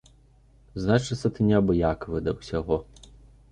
[0.85, 2.83] Значыцца, ты неабыякавы да ўсяго.